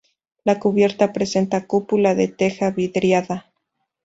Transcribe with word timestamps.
La 0.43 0.57
cubierta 0.57 1.13
presenta 1.13 1.67
cúpula 1.67 2.15
de 2.15 2.27
teja 2.27 2.71
vidriada. 2.71 3.51